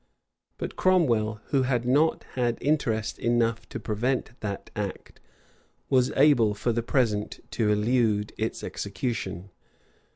But 0.57 0.75
Cromwell, 0.75 1.41
who 1.49 1.61
had 1.61 1.85
not 1.85 2.23
had 2.33 2.57
interest 2.59 3.19
enough 3.19 3.69
to 3.69 3.79
prevent 3.79 4.31
that 4.39 4.71
act, 4.75 5.19
was 5.91 6.09
able 6.15 6.55
for 6.55 6.71
the 6.73 6.81
present 6.81 7.39
to 7.51 7.69
elude 7.69 8.33
its 8.35 8.63
execution. 8.63 9.51